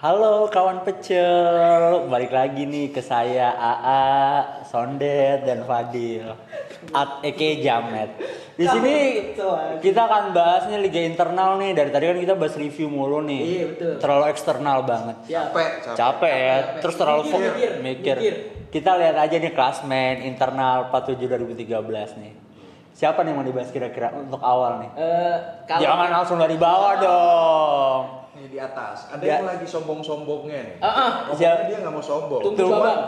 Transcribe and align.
Halo 0.00 0.48
kawan 0.48 0.80
pecel, 0.80 2.08
balik 2.08 2.32
lagi 2.32 2.64
nih 2.64 2.88
ke 2.88 3.04
saya 3.04 3.52
AA, 3.52 4.08
Sondet 4.64 5.44
dan 5.44 5.68
Fadil. 5.68 6.24
At 6.96 7.20
Eke 7.20 7.60
Jamet. 7.60 8.16
Di 8.56 8.64
sini 8.64 8.96
kita 9.84 10.00
akan 10.08 10.32
bahasnya 10.32 10.80
liga 10.80 11.04
internal 11.04 11.60
nih. 11.60 11.76
Dari 11.76 11.92
tadi 11.92 12.08
kan 12.08 12.16
kita 12.16 12.32
bahas 12.32 12.56
review 12.56 12.88
mulu 12.88 13.20
nih. 13.28 13.42
Iya, 13.44 13.64
betul. 13.76 13.92
Terlalu 14.00 14.24
eksternal 14.32 14.88
banget. 14.88 15.16
Siap. 15.28 15.52
Capek, 15.52 15.68
Capek 15.92 16.32
ya, 16.32 16.56
terus 16.80 16.96
terlalu 16.96 17.20
Mikir, 17.20 17.32
fokus 17.36 17.52
mikir, 17.52 17.72
mikir. 17.84 18.16
mikir. 18.16 18.34
Kita 18.72 18.90
lihat 18.96 19.16
aja 19.20 19.36
nih 19.36 19.52
klasmen 19.52 20.24
internal 20.24 20.88
47 20.88 21.28
2013 21.28 22.24
nih. 22.24 22.32
Siapa 22.96 23.20
nih 23.20 23.36
yang 23.36 23.36
mau 23.36 23.44
dibahas 23.44 23.68
kira-kira 23.68 24.16
untuk 24.16 24.40
awal 24.40 24.80
nih? 24.80 24.90
Eh, 24.96 25.36
kalau 25.68 25.84
Jangan 25.84 26.08
langsung 26.08 26.40
dari 26.40 26.56
bawah 26.56 26.94
dong. 26.96 28.19
Nih 28.40 28.48
di 28.48 28.58
atas. 28.58 29.12
Ada 29.12 29.20
Ya. 29.20 29.32
yang 29.36 29.44
lagi 29.44 29.66
sombong-sombongnya 29.68 30.60
nih. 30.64 30.76
Ngomongnya 30.80 31.36
Siap. 31.36 31.68
dia 31.68 31.76
nggak 31.84 31.92
mau 31.92 32.00
sombong. 32.00 32.40
Tunggu 32.40 32.64
babak. 32.66 32.98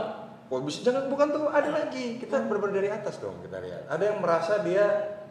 Oh, 0.53 0.61
bisa 0.61 0.85
jangan 0.85 1.09
bukan 1.09 1.33
tuh 1.33 1.49
ada 1.49 1.71
lagi. 1.73 2.21
Kita 2.21 2.45
benar 2.45 2.69
dari 2.69 2.93
atas 2.93 3.17
dong 3.17 3.41
kita 3.41 3.57
lihat. 3.57 3.89
Ada 3.89 4.13
yang 4.13 4.21
merasa 4.21 4.61
dia 4.61 4.85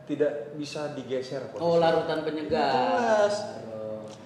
tidak 0.09 0.57
bisa 0.57 0.97
digeser 0.97 1.45
posisi. 1.53 1.61
Oh, 1.61 1.77
larutan 1.77 2.25
penyegar. 2.25 2.73
Jelas. 2.73 3.35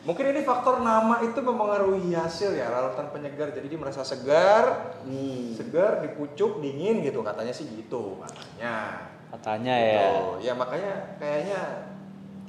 Mungkin 0.05 0.31
ini 0.31 0.45
faktor 0.45 0.79
nama 0.79 1.19
itu 1.19 1.35
mempengaruhi 1.35 2.13
hasil 2.13 2.55
ya 2.55 2.71
larutan 2.71 3.11
penyegar. 3.11 3.51
Jadi 3.51 3.67
dia 3.67 3.75
merasa 3.75 4.07
segar, 4.07 4.95
Hmm. 5.03 5.51
segar, 5.51 5.99
dipucuk, 5.99 6.63
dingin 6.63 7.03
gitu 7.03 7.19
katanya 7.19 7.51
sih 7.51 7.67
gitu 7.67 8.21
katanya. 8.23 9.03
Katanya 9.35 9.75
ya. 9.75 9.99
Gitu. 9.99 10.47
Ya 10.47 10.53
makanya 10.55 10.93
kayaknya 11.19 11.59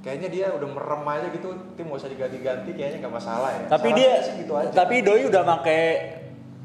kayaknya 0.01 0.29
dia 0.29 0.47
udah 0.51 0.69
merem 0.69 1.03
aja 1.07 1.27
gitu 1.29 1.49
tim 1.75 1.85
gak 1.87 1.99
usah 1.99 2.11
diganti-ganti 2.11 2.71
kayaknya 2.73 2.99
nggak 3.01 3.15
masalah 3.15 3.51
ya. 3.53 3.65
Tapi 3.67 3.89
Saran 3.89 3.99
dia 3.99 4.13
gitu 4.37 4.53
aja. 4.55 4.71
tapi 4.71 4.95
Doi 5.01 5.23
udah 5.27 5.43
pakai 5.47 5.83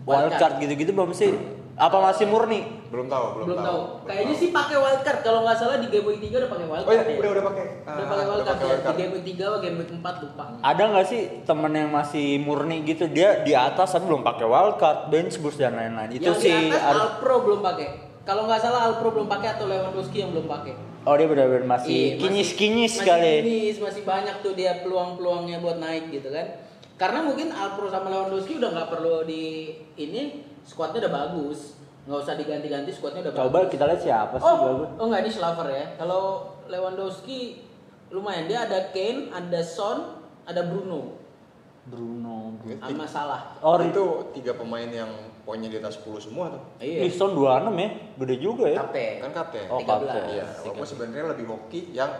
wildcard 0.03 0.53
gitu-gitu 0.59 0.91
belum 0.91 1.11
sih? 1.11 1.31
Apa 1.71 1.97
masih 2.03 2.27
murni? 2.27 2.61
belum 2.91 3.07
tahu, 3.07 3.25
belum, 3.31 3.45
Belum 3.47 3.59
tahu. 3.63 3.79
Belum 3.79 4.03
Kayaknya 4.03 4.35
tahu. 4.35 4.41
sih 4.43 4.49
pakai 4.51 4.75
wildcard. 4.75 5.19
Kalau 5.23 5.39
nggak 5.47 5.57
salah 5.57 5.79
di 5.79 5.87
game 5.87 6.03
week 6.03 6.19
3 6.19 6.43
udah 6.43 6.49
pakai 6.51 6.65
wildcard. 6.67 6.91
Oh 6.91 6.93
iya, 6.93 7.03
ya. 7.07 7.19
udah 7.23 7.31
udah 7.31 7.45
pakai. 7.47 7.65
Udah 7.71 7.95
Ah, 7.95 8.09
pakai 8.11 8.25
wildcard 8.27 8.59
ya. 8.59 8.75
Di 8.75 8.93
game 8.99 9.11
week 9.15 9.25
3 9.31 9.41
atau 9.41 9.59
game 9.63 9.77
week 9.79 9.91
4 9.95 10.21
lupa. 10.21 10.43
Ada 10.59 10.83
nggak 10.91 11.05
sih 11.07 11.21
temen 11.41 11.71
yang 11.71 11.89
masih 11.89 12.27
murni 12.37 12.77
gitu 12.83 13.03
dia 13.07 13.29
di 13.41 13.53
atas 13.55 13.87
tapi 13.95 14.05
belum 14.05 14.21
pakai 14.21 14.43
wildcard, 14.45 14.99
bench 15.07 15.39
boost 15.39 15.57
dan 15.57 15.73
lain-lain. 15.73 16.11
Itu 16.11 16.27
Yang 16.27 16.43
sih 16.43 16.51
di 16.51 16.67
atas 16.67 16.83
harus 16.83 17.01
Alpro 17.15 17.35
belum 17.47 17.59
pakai. 17.63 17.87
Kalau 18.21 18.43
nggak 18.45 18.59
salah 18.59 18.81
Alpro 18.91 19.09
belum 19.09 19.27
pakai 19.31 19.47
atau 19.55 19.65
Lewandowski 19.65 20.17
yang 20.19 20.29
belum 20.35 20.45
pakai. 20.51 20.73
Oh 21.01 21.17
dia 21.17 21.25
benar-benar 21.25 21.65
masih 21.67 22.13
Iya, 22.13 22.21
kinyis-kinyis 22.21 22.93
masih 22.95 23.05
kali. 23.05 23.33
Kinyis, 23.41 23.77
masih 23.79 24.01
banyak 24.03 24.35
tuh 24.39 24.53
dia 24.53 24.85
peluang-peluangnya 24.85 25.57
buat 25.57 25.77
naik 25.77 26.09
gitu 26.09 26.29
kan. 26.29 26.45
Karena 26.93 27.25
mungkin 27.25 27.49
Alpro 27.49 27.89
sama 27.89 28.07
Lewandowski 28.07 28.61
udah 28.61 28.69
nggak 28.69 28.89
perlu 28.91 29.25
di 29.25 29.73
ini 29.95 30.21
squadnya 30.61 31.01
udah 31.01 31.13
bagus. 31.25 31.73
Nggak 32.05 32.19
usah 32.19 32.35
diganti-ganti 32.37 32.91
squadnya 32.91 33.25
udah 33.25 33.33
Coba 33.33 33.49
bagus. 33.59 33.69
kita 33.71 33.83
lihat 33.87 34.01
siapa 34.01 34.35
sih 34.37 34.45
Oh, 34.45 34.57
bagus. 34.59 34.87
oh 34.95 35.05
nggak 35.09 35.21
ini 35.21 35.31
Slaver 35.31 35.67
ya. 35.67 35.85
Kalau 35.97 36.23
Lewandowski 36.69 37.39
lumayan 38.09 38.45
dia 38.45 38.59
ada 38.61 38.93
Kane, 38.93 39.31
ada 39.31 39.61
Son, 39.61 40.21
ada 40.45 40.61
Bruno. 40.63 41.17
Sama 42.61 43.05
Salah. 43.07 43.41
Oh 43.59 43.75
itu 43.77 43.89
itu 43.89 44.05
tiga 44.37 44.53
pemain 44.55 44.87
yang 44.87 45.09
poinnya 45.41 45.69
di 45.69 45.77
atas 45.81 45.97
10 45.99 46.21
semua 46.21 46.53
tuh. 46.53 46.61
Iya. 46.77 47.01
Liston 47.05 47.33
26 47.33 47.73
ya, 47.75 47.89
gede 48.21 48.35
juga 48.37 48.65
ya. 48.69 48.79
Kapten. 48.85 49.15
Kan 49.19 49.31
kapten. 49.33 49.65
Oh, 49.67 49.79
13. 49.81 49.87
kapten. 49.87 50.23
Iya, 50.31 50.45
walaupun 50.61 50.85
sebenarnya 50.85 51.25
lebih 51.33 51.45
hoki 51.49 51.81
yang 51.91 52.11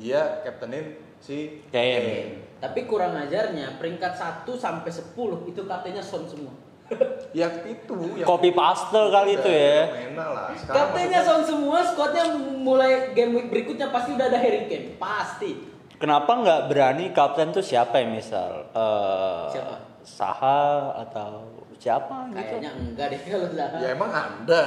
dia 0.00 0.40
kaptenin 0.42 0.84
si 1.20 1.62
Kane. 1.68 2.42
Tapi 2.58 2.86
kurang 2.86 3.18
ajarnya 3.18 3.76
peringkat 3.76 4.12
1 4.14 4.54
sampai 4.54 4.90
10 4.90 5.50
itu 5.50 5.60
kaptennya 5.66 6.02
Son 6.02 6.24
semua. 6.26 6.54
Ya 7.32 7.48
itu 7.64 7.96
yang 8.20 8.28
Copy 8.28 8.52
paste 8.52 8.92
kali 8.92 9.40
itu 9.40 9.48
ya. 9.48 9.88
Lah. 10.12 10.52
Kaptennya 10.52 11.24
maksudnya- 11.24 11.24
Son 11.24 11.40
semua, 11.40 11.80
squadnya 11.80 12.28
mulai 12.36 13.16
game 13.16 13.32
week 13.32 13.48
berikutnya 13.48 13.88
pasti 13.88 14.12
udah 14.12 14.28
ada 14.28 14.36
Harry 14.36 14.68
Kane, 14.68 15.00
pasti. 15.00 15.71
Kenapa 16.02 16.34
nggak 16.34 16.60
berani 16.66 17.14
kapten 17.14 17.54
tuh 17.54 17.62
siapa 17.62 18.02
ya 18.02 18.10
misal? 18.10 18.66
Eh, 18.74 19.44
Siapa? 19.54 19.76
Saha 20.02 20.98
atau 20.98 21.46
siapa 21.78 22.26
gitu? 22.34 22.58
Kayaknya 22.58 22.70
enggak 22.74 23.06
deh 23.06 23.20
kalau 23.22 23.48
Zaha. 23.54 23.76
Ya 23.78 23.88
emang 23.94 24.10
ada. 24.10 24.62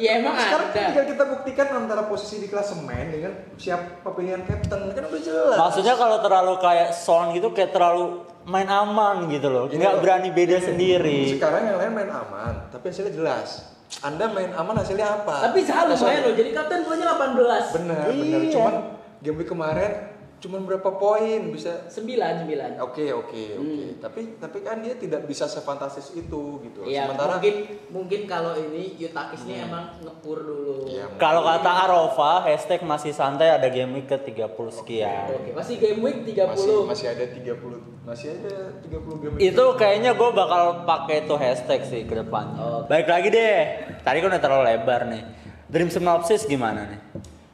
Ya, 0.00 0.10
emang 0.16 0.32
Sekarang 0.32 0.68
ada. 0.68 0.72
kan 0.72 0.84
tinggal 0.88 1.06
kita 1.12 1.24
buktikan 1.28 1.66
antara 1.76 2.02
posisi 2.08 2.40
di 2.40 2.48
klasemen 2.48 3.12
dengan 3.12 3.32
siapa 3.60 4.08
pilihan 4.16 4.48
kapten 4.48 4.80
kan 4.88 5.04
udah 5.04 5.20
jelas. 5.20 5.56
Maksudnya 5.60 5.92
kalau 5.92 6.24
terlalu 6.24 6.54
kayak 6.56 6.96
Son 6.96 7.36
gitu 7.36 7.52
kayak 7.52 7.76
terlalu 7.76 8.24
main 8.48 8.68
aman 8.68 9.28
gitu 9.28 9.52
loh. 9.52 9.68
Nggak 9.68 9.92
loh, 9.92 10.00
berani 10.00 10.32
beda 10.32 10.56
gini, 10.56 10.68
sendiri. 10.72 11.20
Sekarang 11.36 11.68
yang 11.68 11.76
lain 11.76 11.92
main 11.92 12.08
aman, 12.08 12.72
tapi 12.72 12.88
hasilnya 12.88 13.12
jelas. 13.12 13.76
Anda 14.00 14.24
main 14.32 14.56
aman 14.56 14.72
hasilnya 14.72 15.04
apa? 15.20 15.52
Tapi 15.52 15.68
Zaha 15.68 15.84
lumayan 15.84 16.20
loh, 16.24 16.32
jadi 16.32 16.50
kapten 16.56 16.80
poinnya 16.88 17.12
18. 17.12 17.76
Bener, 17.76 18.08
bener. 18.08 18.40
Iya. 18.40 18.52
Cuman 18.56 18.74
game 19.20 19.36
week 19.36 19.48
kemarin 19.52 20.16
cuman 20.38 20.62
berapa 20.70 20.90
poin 20.94 21.50
bisa 21.50 21.90
9 21.90 22.46
9. 22.46 22.78
Oke 22.78 23.10
oke 23.10 23.42
oke. 23.58 23.84
Tapi 23.98 24.20
tapi 24.38 24.58
kan 24.62 24.78
dia 24.78 24.94
tidak 24.94 25.26
bisa 25.26 25.50
sefantastis 25.50 26.14
itu 26.14 26.62
gitu. 26.62 26.86
Hmm. 26.86 26.90
Iya, 26.90 27.10
Sementara 27.10 27.38
mungkin 27.38 27.54
mungkin 27.90 28.20
kalau 28.30 28.54
ini 28.54 28.94
Yutakis 29.02 29.42
ini 29.50 29.66
emang 29.66 29.98
ngepur 29.98 30.38
dulu. 30.38 30.86
Iya, 30.86 31.10
Kalau 31.18 31.42
kata 31.42 31.70
Arova, 31.86 32.46
hashtag 32.46 32.86
masih 32.86 33.10
santai 33.10 33.50
ada 33.50 33.66
game 33.66 33.98
week 33.98 34.06
ke 34.06 34.14
30 34.14 34.54
sekian. 34.70 35.26
Oke, 35.34 35.50
masih 35.50 35.74
game 35.82 36.00
week 36.06 36.22
30. 36.22 36.54
masih 36.54 36.74
masih 36.86 37.06
ada 37.10 37.24
30 37.26 38.06
masih 38.06 38.28
ada 38.38 38.56
30 38.78 39.22
game 39.22 39.34
week. 39.34 39.50
Itu 39.50 39.64
kayaknya 39.74 40.14
gue 40.14 40.30
bakal 40.30 40.86
pakai 40.86 41.26
tuh 41.26 41.36
hashtag 41.36 41.82
sih 41.82 42.06
ke 42.06 42.14
depannya. 42.14 42.62
Oh. 42.62 42.80
Baik 42.86 43.10
lagi 43.10 43.28
deh. 43.34 43.60
Tadi 44.06 44.16
kan 44.22 44.30
udah 44.30 44.42
terlalu 44.42 44.64
lebar 44.70 45.02
nih. 45.10 45.22
Dream 45.68 45.90
Synopsis 45.92 46.46
gimana 46.48 46.86
nih? 46.88 47.00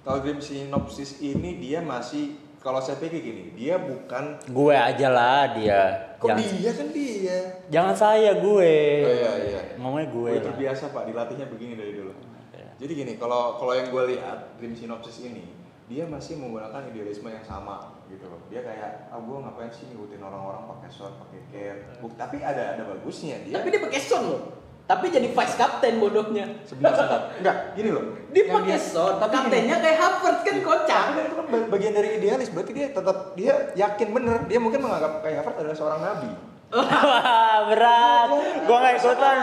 Kalau 0.05 0.21
Dream 0.21 0.39
Synopsis 0.39 1.19
ini 1.25 1.57
dia 1.59 1.81
masih 1.81 2.44
kalau 2.65 2.81
saya 2.81 2.97
pikir 2.97 3.21
gini, 3.21 3.53
dia 3.53 3.77
bukan 3.77 4.41
Gue 4.49 4.73
aja 4.73 5.13
lah 5.13 5.53
dia. 5.53 6.17
kok 6.17 6.33
jangan, 6.33 6.41
dia 6.57 6.71
kan 6.73 6.89
dia. 6.97 7.39
jangan 7.69 7.95
saya 7.95 8.31
gue. 8.41 8.75
Oh 9.05 9.13
iya 9.13 9.33
iya. 9.45 9.61
Ngomongnya 9.77 10.09
gue. 10.09 10.31
Gue 10.33 10.41
lah. 10.41 10.47
terbiasa 10.49 10.89
Pak 10.89 11.05
dilatihnya 11.05 11.47
begini 11.53 11.77
dari 11.77 11.93
dulu. 11.93 12.17
Iya. 12.57 12.73
Jadi 12.81 12.93
gini, 12.97 13.13
kalau 13.21 13.61
kalau 13.61 13.77
yang 13.77 13.93
gue 13.93 14.17
lihat 14.17 14.57
Dream 14.57 14.73
Synopsis 14.73 15.21
ini 15.21 15.45
dia 15.85 16.09
masih 16.09 16.41
menggunakan 16.41 16.89
idealisme 16.89 17.29
yang 17.29 17.45
sama 17.45 18.01
gitu 18.09 18.25
loh. 18.33 18.41
Dia 18.49 18.65
kayak, 18.65 19.13
ah 19.13 19.21
gue 19.21 19.37
ngapain 19.37 19.69
sih 19.69 19.85
ngikutin 19.93 20.25
orang-orang 20.25 20.65
pakai 20.65 20.89
short, 20.89 21.13
pakai 21.21 21.41
care. 21.53 21.79
Buk- 22.01 22.17
tapi 22.17 22.41
ada 22.41 22.81
ada 22.81 22.83
bagusnya 22.89 23.45
dia. 23.45 23.61
Tapi 23.61 23.69
dia 23.69 23.85
pakai 23.85 24.01
Son 24.01 24.25
loh. 24.25 24.43
Tapi 24.85 25.09
jadi 25.09 25.33
vice 25.33 25.57
captain 25.57 25.97
bodohnya. 25.97 26.61
Sebentar, 26.69 26.93
sebentar. 26.93 27.21
Enggak, 27.41 27.57
gini 27.73 27.89
loh. 27.89 28.05
Dia 28.37 28.43
Yang 28.45 28.53
pakai 28.53 28.77
Son, 28.77 29.15
tapi 29.17 29.33
kaptennya 29.33 29.77
kayak 29.81 29.97
Havertz 29.97 30.41
kan 30.45 30.57
kocak. 30.61 31.05
Tapi 31.09 31.17
kan 31.17 31.25
itu 31.25 31.37
kan 31.41 31.47
bagian 31.73 31.93
dari 31.97 32.09
idealis, 32.21 32.49
berarti 32.53 32.73
dia 32.77 32.87
tetap 32.93 33.17
dia 33.33 33.55
yakin 33.73 34.09
bener, 34.13 34.39
dia 34.45 34.59
mungkin 34.61 34.85
menganggap 34.85 35.25
kayak 35.25 35.41
Havertz 35.41 35.61
adalah 35.65 35.77
seorang 35.81 36.01
nabi. 36.05 36.31
Wah, 36.75 37.59
berat. 37.71 38.29
Gue 38.67 38.77
gak 38.77 38.95
ikutan. 38.99 39.37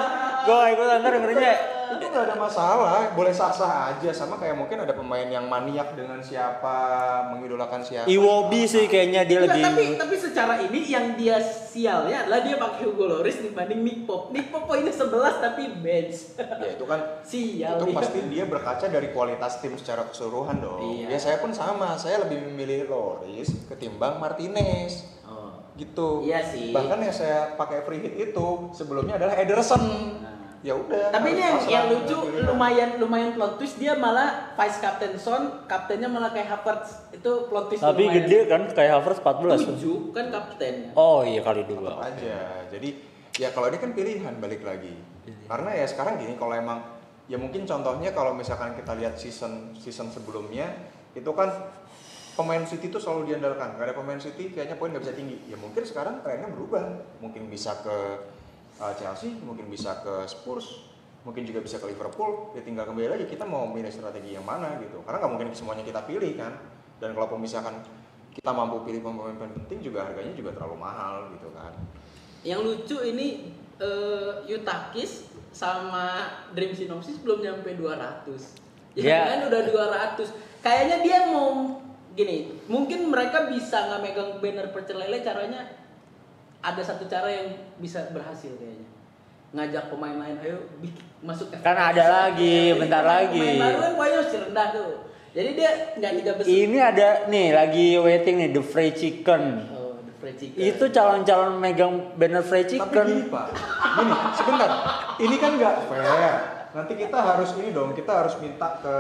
Gue 0.46 0.56
gak 0.56 0.72
ikutan. 0.78 0.98
Ntar 1.02 1.12
dengerinnya 1.16 1.54
Itu 1.58 1.81
nggak 2.12 2.26
ada 2.28 2.36
masalah, 2.36 3.16
boleh 3.16 3.32
sah-sah 3.32 3.96
aja. 3.96 4.12
Sama 4.12 4.36
kayak 4.36 4.60
mungkin 4.60 4.84
ada 4.84 4.92
pemain 4.92 5.26
yang 5.26 5.48
maniak 5.48 5.96
dengan 5.96 6.20
siapa, 6.20 6.78
mengidolakan 7.32 7.80
siapa. 7.82 8.06
Iwobi 8.06 8.68
sih 8.68 8.86
kayaknya 8.92 9.24
dia 9.24 9.42
Enggak, 9.42 9.56
lebih. 9.56 9.64
tapi 9.66 9.84
tapi 9.96 10.16
secara 10.20 10.54
ini 10.60 10.80
yang 10.86 11.16
dia 11.16 11.40
sialnya 11.42 12.28
adalah 12.28 12.44
dia 12.44 12.56
pakai 12.60 12.84
Hugo 12.84 13.08
Lloris 13.08 13.40
dibanding 13.40 13.82
Nick 13.82 14.00
Pop. 14.04 14.36
Nick 14.36 14.52
Pop 14.52 14.68
poinnya 14.68 14.92
11 14.92 15.40
tapi 15.40 15.64
bench. 15.80 16.36
Ya 16.36 16.70
itu 16.76 16.86
kan 16.86 17.00
Sial 17.24 17.80
itu 17.80 17.86
dia. 17.88 17.96
pasti 17.96 18.20
dia 18.28 18.44
berkaca 18.46 18.86
dari 18.86 19.08
kualitas 19.16 19.64
tim 19.64 19.74
secara 19.80 20.04
keseluruhan 20.06 20.60
dong. 20.60 20.84
Iya. 20.84 21.16
Ya 21.16 21.18
saya 21.18 21.38
pun 21.40 21.56
sama, 21.56 21.96
saya 21.96 22.22
lebih 22.28 22.44
memilih 22.52 22.92
Loris 22.92 23.48
ketimbang 23.72 24.20
Martinez. 24.20 25.08
Oh. 25.24 25.56
Gitu. 25.80 26.28
Iya 26.28 26.44
sih. 26.44 26.76
Bahkan 26.76 27.00
yang 27.00 27.16
saya 27.16 27.56
pakai 27.56 27.88
free 27.88 28.04
hit 28.04 28.36
itu 28.36 28.48
sebelumnya 28.76 29.16
adalah 29.16 29.40
Ederson. 29.40 29.80
Nah. 29.80 30.41
Ya 30.62 30.78
udah. 30.78 31.10
Tapi 31.10 31.34
ini 31.34 31.42
yang, 31.42 31.58
yang 31.66 31.86
lucu 31.90 32.18
lumayan 32.46 33.02
lumayan 33.02 33.34
plot 33.34 33.58
twist 33.58 33.82
dia 33.82 33.98
malah 33.98 34.54
vice 34.54 34.78
captain 34.78 35.18
Son, 35.18 35.66
kaptennya 35.66 36.06
malah 36.06 36.30
kayak 36.30 36.54
Havertz. 36.54 37.10
Itu 37.10 37.50
plot 37.50 37.74
twist 37.74 37.82
Tapi 37.82 38.06
lumayan. 38.06 38.30
gede 38.30 38.40
kan 38.46 38.62
kayak 38.70 38.92
Havertz 39.02 39.26
14. 39.26 39.82
7 39.82 40.14
kan 40.14 40.26
kaptennya. 40.30 40.90
Oh 40.94 41.26
iya 41.26 41.42
kali 41.42 41.66
tetap 41.66 41.82
dua. 41.82 42.06
aja. 42.06 42.70
Jadi 42.70 42.90
ya 43.42 43.50
kalau 43.50 43.74
ini 43.74 43.78
kan 43.82 43.92
pilihan 43.98 44.34
balik 44.38 44.62
lagi. 44.62 44.94
Karena 45.50 45.74
ya 45.74 45.86
sekarang 45.90 46.22
gini 46.22 46.38
kalau 46.38 46.54
emang 46.54 46.80
ya 47.26 47.42
mungkin 47.42 47.66
contohnya 47.66 48.14
kalau 48.14 48.38
misalkan 48.38 48.78
kita 48.78 48.94
lihat 49.02 49.18
season 49.18 49.74
season 49.74 50.14
sebelumnya 50.14 50.70
itu 51.18 51.32
kan 51.34 51.50
pemain 52.38 52.64
City 52.70 52.94
itu 52.94 53.02
selalu 53.02 53.34
diandalkan. 53.34 53.82
Gak 53.82 53.86
ada 53.90 53.96
pemain 53.98 54.22
City 54.22 54.54
kayaknya 54.54 54.78
poin 54.78 54.94
nggak 54.94 55.10
bisa 55.10 55.16
tinggi. 55.18 55.42
Ya 55.50 55.58
mungkin 55.58 55.82
sekarang 55.82 56.22
trennya 56.22 56.54
berubah. 56.54 56.86
Mungkin 57.18 57.50
bisa 57.50 57.82
ke 57.82 57.98
uh, 58.82 58.94
Chelsea, 58.94 59.38
mungkin 59.38 59.70
bisa 59.70 60.02
ke 60.02 60.26
Spurs, 60.26 60.90
mungkin 61.22 61.46
juga 61.46 61.62
bisa 61.62 61.78
ke 61.78 61.86
Liverpool. 61.86 62.52
Ya 62.52 62.66
tinggal 62.66 62.84
kembali 62.84 63.14
lagi 63.14 63.26
kita 63.26 63.46
mau 63.46 63.70
milih 63.70 63.88
strategi 63.88 64.34
yang 64.34 64.44
mana 64.44 64.82
gitu. 64.82 65.06
Karena 65.06 65.22
nggak 65.22 65.32
mungkin 65.32 65.48
semuanya 65.54 65.86
kita 65.86 66.02
pilih 66.04 66.34
kan. 66.34 66.58
Dan 66.98 67.14
kalaupun 67.14 67.38
misalkan 67.38 67.78
kita 68.32 68.50
mampu 68.50 68.82
pilih 68.82 69.02
pemain-pemain 69.02 69.54
penting 69.64 69.84
juga 69.84 70.08
harganya 70.08 70.32
juga 70.32 70.56
terlalu 70.56 70.78
mahal 70.80 71.30
gitu 71.36 71.52
kan. 71.52 71.76
yang 72.42 72.64
lucu 72.64 72.98
ini 73.04 73.54
eh, 73.78 74.32
Yutakis 74.48 75.30
sama 75.52 76.26
Dream 76.56 76.74
Synopsis 76.74 77.22
belum 77.22 77.44
nyampe 77.44 77.76
200 77.76 78.26
ya 78.96 79.04
Ya. 79.04 79.20
kan 79.30 79.40
udah 79.46 79.62
200 80.16 80.26
kayaknya 80.58 80.98
dia 81.04 81.20
mau 81.28 81.78
gini 82.12 82.58
mungkin 82.66 83.12
mereka 83.12 83.46
bisa 83.46 83.84
nggak 83.84 84.02
megang 84.02 84.32
banner 84.40 84.72
pecel 84.72 84.98
lele 84.98 85.22
caranya 85.22 85.70
ada 86.62 86.82
satu 86.82 87.06
cara 87.06 87.28
yang 87.28 87.48
bisa 87.76 88.10
berhasil 88.10 88.54
kayaknya 88.56 88.88
ngajak 89.52 89.90
pemain 89.90 90.16
lain 90.16 90.38
ayo 90.40 90.58
bikin 90.78 91.04
masuk 91.20 91.52
Kan 91.52 91.76
ada 91.76 92.06
lagi, 92.08 92.72
bentar 92.74 93.04
lagi. 93.04 93.36
pemain 93.36 93.76
baru 93.76 93.78
kan 93.82 93.92
masih 94.16 94.40
rendah 94.42 94.68
tuh 94.72 94.92
jadi 95.32 95.50
dia 95.52 95.72
nggak 95.96 96.12
tiga 96.18 96.32
besar 96.36 96.50
Ini 96.50 96.78
ada 96.82 97.08
nih 97.28 97.48
lagi 97.52 97.88
waiting 97.98 98.36
nih 98.38 98.50
the 98.52 98.62
fried 98.62 98.94
chicken. 98.94 99.64
oh 99.70 99.96
the 99.98 100.14
fried 100.18 100.36
chicken. 100.36 100.60
Itu 100.60 100.88
calon-calon 100.88 101.56
megang 101.56 101.94
banner 102.16 102.42
fried 102.42 102.68
Tapi 102.68 102.76
chicken. 102.78 103.06
gini 103.10 103.24
pak, 103.28 103.48
gini 103.96 104.12
sebentar, 104.34 104.70
ini 105.18 105.36
kan 105.36 105.52
nggak 105.56 105.76
fair. 105.88 106.36
Nanti 106.72 106.94
kita 106.96 107.18
harus 107.18 107.52
ini 107.56 107.70
dong, 107.70 107.92
kita 107.92 108.12
harus 108.16 108.40
minta 108.40 108.80
ke 108.80 108.96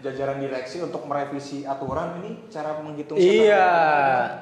jajaran 0.00 0.38
direksi 0.38 0.78
untuk 0.78 1.02
merevisi 1.04 1.64
aturan 1.64 2.20
ini 2.20 2.46
cara 2.46 2.76
menghitung 2.76 3.16
Iya. 3.16 3.66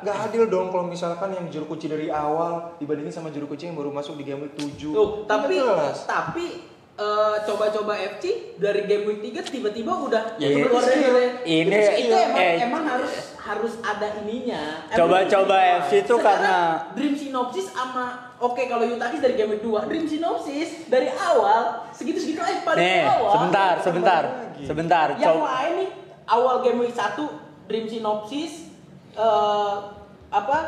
Nggak 0.03 0.17
adil 0.27 0.45
dong 0.47 0.69
kalau 0.69 0.85
misalkan 0.85 1.33
yang 1.33 1.47
juru 1.49 1.65
kunci 1.67 1.87
dari 1.87 2.09
awal 2.09 2.77
dibandingin 2.77 3.09
sama 3.11 3.31
juru 3.31 3.47
kunci 3.47 3.67
yang 3.67 3.75
baru 3.75 3.89
masuk 3.89 4.19
di 4.19 4.27
game 4.27 4.43
week 4.43 4.55
7. 4.55 4.91
Tuh, 4.91 5.09
tapi 5.25 5.57
jelas. 5.57 6.05
tapi 6.05 6.47
eh, 6.93 7.37
coba-coba 7.43 7.97
FC 7.97 8.53
dari 8.59 8.85
game 8.85 9.09
week 9.09 9.21
3 9.25 9.49
tiba-tiba 9.49 9.93
udah 10.03 10.37
Ya, 10.37 10.53
keluar 10.53 10.83
ini- 10.83 11.01
dari 11.01 11.25
ini- 11.47 11.73
itu, 11.73 11.93
itu 12.05 12.13
emang, 12.13 12.43
eh. 12.43 12.55
emang 12.61 12.85
harus 12.85 13.32
harus 13.43 13.75
ada 13.83 14.23
ininya. 14.23 14.87
Emang 14.87 14.99
Coba-coba 14.99 15.57
Dream 15.59 15.81
FC 15.81 15.93
itu 15.99 16.15
Sekarang 16.15 16.23
karena- 16.39 16.79
Dream 16.95 17.15
Synopsis 17.15 17.67
sama 17.69 18.05
Oke 18.39 18.67
kalau 18.67 18.83
Yutakis 18.83 19.23
dari 19.23 19.35
game 19.35 19.55
week 19.55 19.63
2, 19.63 19.87
Dream 19.87 20.03
Synopsis 20.03 20.87
dari 20.87 21.07
awal 21.09 21.87
segitu-segitu 21.91 22.39
aja 22.39 22.59
paling 22.63 22.83
Nih, 22.83 23.07
bawah. 23.07 23.31
sebentar, 23.33 23.73
sebentar, 23.79 24.23
lagi. 24.27 24.63
sebentar. 24.67 25.07
Yang 25.15 25.39
Coba 25.39 25.47
lain 25.49 25.73
nih 25.79 25.91
awal 26.27 26.57
game 26.61 26.79
week 26.81 26.91
1 26.91 27.23
Dream 27.67 27.87
Synopsis 27.87 28.67
eh 29.13 29.75
apa 30.27 30.59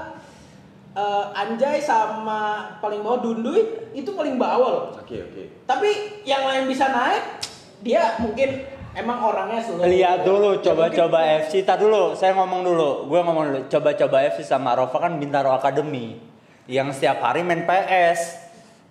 eh, 0.95 1.27
Anjay 1.35 1.83
sama 1.83 2.41
paling 2.79 3.03
bawah 3.03 3.19
Dunduy 3.21 3.91
itu 3.91 4.11
paling 4.13 4.39
bawah 4.39 4.69
loh. 4.71 4.87
Oke 4.95 5.19
oke. 5.21 5.43
Tapi 5.65 5.89
yang 6.23 6.47
lain 6.47 6.71
bisa 6.71 6.87
naik, 6.87 7.43
dia 7.81 8.15
mungkin 8.19 8.71
emang 8.95 9.19
orangnya 9.21 9.61
slow. 9.61 9.85
Lihat 9.85 10.25
dulu, 10.25 10.59
Ya, 10.59 10.61
coba-coba 10.71 11.19
mungkin- 11.23 11.39
FC. 11.45 11.53
Tar 11.63 11.79
dulu, 11.79 12.15
saya 12.17 12.33
ngomong 12.35 12.63
dulu. 12.65 12.91
Gue 13.11 13.21
ngomong 13.21 13.45
dulu. 13.51 13.61
Coba-coba 13.69 14.17
FC 14.25 14.41
sama 14.47 14.73
Rova 14.73 14.97
kan 14.97 15.19
Bintaro 15.21 15.53
Academy. 15.53 16.17
Yang 16.65 16.97
setiap 16.99 17.21
hari 17.21 17.45
main 17.45 17.69
PS. 17.69 18.41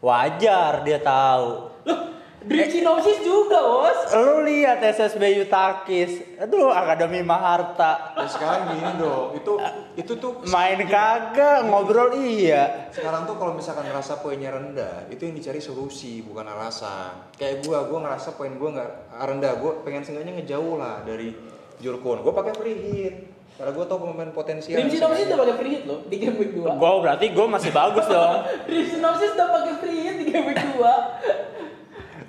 Wajar 0.04 0.84
dia 0.84 1.00
tahu. 1.00 1.72
Loh, 1.88 2.00
Synopsis 2.48 3.20
juga, 3.24 3.60
Bos. 3.64 4.00
Lu 4.16 4.44
lihat 4.44 4.84
SSB 4.84 5.44
Yutakis. 5.44 6.42
Aduh, 6.44 6.72
Akademi 6.74 7.24
Maharta. 7.24 8.16
Ya 8.20 8.28
sekarang 8.28 8.76
gini 8.76 8.92
dong, 9.00 9.36
itu 9.36 9.54
itu 9.94 10.14
tuh 10.18 10.42
Main 10.50 10.82
kagak, 10.90 11.70
ngobrol 11.70 12.18
iya. 12.18 12.90
sekarang 12.90 13.30
tuh 13.30 13.38
kalau 13.38 13.54
misalkan 13.54 13.86
ngerasa 13.86 14.26
poinnya 14.26 14.50
rendah 14.50 15.06
itu 15.14 15.30
yang 15.30 15.38
dicari 15.38 15.62
solusi 15.62 16.26
bukan 16.26 16.50
alasan 16.50 17.30
kayak 17.38 17.62
gua 17.62 17.86
gua 17.86 18.10
ngerasa 18.10 18.34
poin 18.34 18.58
gua 18.58 18.74
nggak 18.74 18.92
rendah 19.14 19.54
gua 19.62 19.72
pengen 19.86 20.02
seenggaknya 20.02 20.42
ngejauh 20.42 20.76
lah 20.82 21.06
dari 21.06 21.38
Jurkon 21.78 22.26
gua 22.26 22.34
pakai 22.34 22.54
free 22.58 22.78
hit 22.90 23.16
karena 23.54 23.70
gua 23.70 23.86
tau 23.86 24.02
pemain 24.02 24.34
potensial 24.34 24.82
Dream 24.82 24.90
Synopsis 24.90 25.30
udah 25.30 25.40
pakai 25.46 25.56
free 25.62 25.72
hit 25.78 25.84
loh 25.86 26.00
di 26.10 26.16
game 26.18 26.38
week 26.42 26.58
2. 26.58 26.74
Gue 26.74 26.92
berarti 27.06 27.26
gue 27.30 27.46
masih 27.46 27.70
bagus 27.70 28.06
dong. 28.10 28.50
Dream 28.66 28.88
Synopsis 28.90 29.38
udah 29.38 29.48
pakai 29.62 29.74
free 29.78 30.00
hit 30.02 30.16
di 30.18 30.26
game 30.26 30.50
week 30.50 30.58
2. 30.58 30.74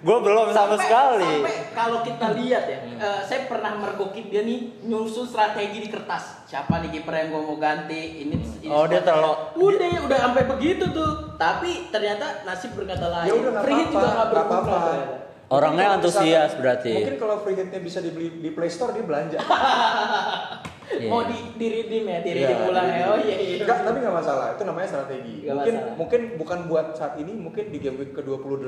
Gue 0.05 0.19
belum 0.21 0.53
sama 0.53 0.77
sekali. 0.77 1.25
Sampai 1.41 1.73
kalau 1.73 2.05
kita 2.05 2.37
lihat 2.37 2.65
ya, 2.69 2.79
eh, 2.95 3.21
saya 3.25 3.49
pernah 3.49 3.73
mergokin 3.73 4.29
dia 4.29 4.45
nih 4.45 4.85
nyusun 4.85 5.25
strategi 5.25 5.81
di 5.81 5.89
kertas. 5.89 6.45
Siapa 6.45 6.77
nih 6.79 6.93
kiper 6.93 7.15
yang 7.15 7.29
gua 7.33 7.43
mau 7.43 7.57
ganti? 7.57 8.21
Ini, 8.21 8.37
ini 8.61 8.69
Oh, 8.69 8.85
dia 8.85 9.01
terlalu- 9.01 9.57
Udah, 9.57 10.05
udah 10.05 10.19
sampai 10.21 10.45
begitu 10.47 10.85
tuh. 10.93 11.33
Tapi 11.35 11.89
ternyata 11.89 12.45
nasib 12.45 12.77
berkata 12.77 13.09
lain. 13.09 13.27
ya 13.27 13.35
udah 13.35 13.51
nggak 13.51 13.65
Free 13.65 13.75
hit 13.75 13.89
juga 13.89 14.09
nggak 14.13 14.29
berguna. 14.29 14.79
Orangnya 15.47 15.87
antusias 15.95 16.51
berarti. 16.55 16.93
mungkin 16.95 17.17
kalau 17.17 17.37
free 17.41 17.55
hitnya 17.55 17.79
bisa 17.79 18.01
dibeli 18.01 18.29
di 18.35 18.51
Play 18.51 18.69
Store 18.69 18.91
dia 18.91 19.05
belanja 19.05 19.39
Iya. 20.97 21.09
Mau 21.09 21.23
di 21.23 21.37
di 21.55 21.67
redeem 21.69 22.05
ya, 22.05 22.19
di 22.19 22.31
Iya, 22.31 22.39
redeem 22.41 22.61
ulang 22.65 22.89
ya. 22.89 23.05
Oh 23.07 23.19
iya 23.19 23.37
iya. 23.37 23.57
Enggak, 23.61 23.79
tapi 23.83 23.97
nggak 23.99 24.15
masalah 24.15 24.47
itu 24.51 24.63
namanya 24.63 24.89
strategi 24.89 25.35
Nggak 25.41 25.55
mungkin 25.55 25.75
masalah. 25.75 25.95
mungkin 25.97 26.21
bukan 26.37 26.59
buat 26.67 26.87
saat 26.93 27.15
ini 27.17 27.33
mungkin 27.35 27.65
di 27.67 27.79
game 27.79 27.97
week 27.97 28.13
ke 28.13 28.21
28 28.21 28.65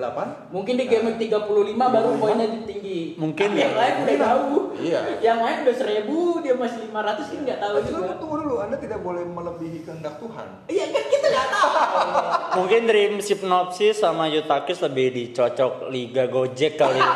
Mungkin 0.49 0.75
di 0.75 0.85
game 0.85 1.05
week 1.07 1.19
35 1.23 1.39
baru 1.77 2.09
35. 2.11 2.19
poinnya 2.19 2.47
tinggi. 2.65 3.01
Mungkin 3.17 3.49
Tapi 3.49 3.59
yang 3.59 3.73
ya. 3.73 3.79
lain 3.79 3.95
udah 3.99 4.17
jauh. 4.19 4.63
Iya. 4.77 5.01
Yang 5.19 5.39
lain 5.41 5.57
udah 5.63 5.77
1000, 5.77 6.43
dia 6.43 6.55
masih 6.55 6.79
500 6.85 6.93
kan 7.27 7.41
nggak 7.43 7.59
tahu 7.59 7.75
Tapi 7.77 7.89
juga. 7.89 8.15
tunggu 8.17 8.37
dulu, 8.39 8.55
Anda 8.61 8.77
tidak 8.77 9.01
boleh 9.01 9.25
melebihi 9.25 9.79
kehendak 9.83 10.15
Tuhan. 10.17 10.49
Iya 10.67 10.85
kan 10.89 11.05
kita 11.07 11.27
nggak 11.27 11.47
tahu. 11.49 11.69
Mungkin 12.59 12.81
Dream 12.85 13.15
Synopsis 13.19 13.97
sama 13.97 14.27
Yutakis 14.27 14.79
lebih 14.81 15.07
dicocok 15.11 15.89
Liga 15.89 16.25
Gojek 16.27 16.75
kali. 16.75 16.99
ya. 16.99 17.13